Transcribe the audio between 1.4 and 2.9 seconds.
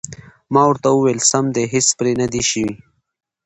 دي، هېڅ پرې نه دي شوي.